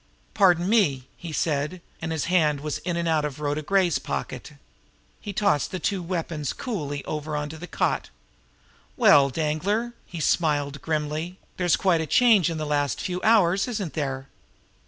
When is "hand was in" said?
2.25-2.97